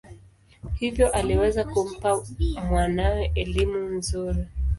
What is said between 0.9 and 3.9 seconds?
aliweza kumpa mwanawe elimu